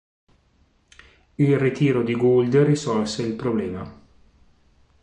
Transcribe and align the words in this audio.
Il 1.35 1.59
ritiro 1.59 2.01
di 2.01 2.15
Gould 2.15 2.55
risolse 2.55 3.21
il 3.21 3.35
problema. 3.35 3.97